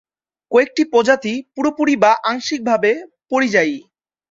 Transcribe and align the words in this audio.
কয়েকটি 0.51 0.83
প্রজাতি, 0.91 1.33
পুরোপুরি 1.55 1.95
বা 2.03 2.11
আংশিকভাবে 2.23 2.91
পরিযায়ী। 3.31 3.75